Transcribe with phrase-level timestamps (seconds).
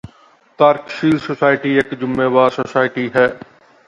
[0.59, 3.27] ਤਰਕਸ਼ੀਲ ਸੋਸਾਇਟੀ ਇਕ ਜ਼ਿੰਮੇਵਾਰ ਸੋਸਾਇਟੀ ਹੈ